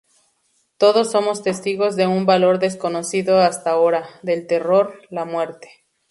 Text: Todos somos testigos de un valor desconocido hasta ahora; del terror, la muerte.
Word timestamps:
Todos 0.79 1.11
somos 1.11 1.43
testigos 1.43 1.95
de 1.95 2.07
un 2.07 2.25
valor 2.25 2.57
desconocido 2.57 3.37
hasta 3.37 3.69
ahora; 3.69 4.09
del 4.23 4.47
terror, 4.47 4.95
la 5.11 5.25
muerte. 5.25 5.69